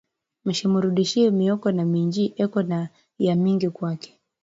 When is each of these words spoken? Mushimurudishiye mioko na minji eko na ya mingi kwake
Mushimurudishiye 0.45 1.27
mioko 1.37 1.67
na 1.75 1.83
minji 1.91 2.23
eko 2.43 2.59
na 2.69 2.79
ya 3.25 3.35
mingi 3.43 3.69
kwake 3.75 4.11